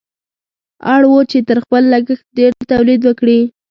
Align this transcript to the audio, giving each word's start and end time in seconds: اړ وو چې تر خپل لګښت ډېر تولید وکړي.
اړ 0.93 1.01
وو 1.09 1.19
چې 1.31 1.37
تر 1.47 1.57
خپل 1.63 1.83
لګښت 1.93 2.25
ډېر 2.37 2.51
تولید 2.71 3.01
وکړي. 3.03 3.39